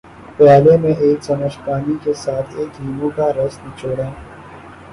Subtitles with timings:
[0.37, 4.09] پیالے میں ایک چمچ پانی کے ساتھ ایک لیموں کا رس نچوڑیں